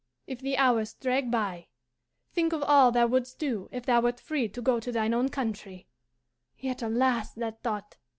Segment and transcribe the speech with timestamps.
[0.25, 1.67] If the hours drag by,
[2.33, 5.29] think of all thou wouldst do if thou wert free to go to thine own
[5.29, 5.85] country
[6.57, 7.97] yet alas that thought!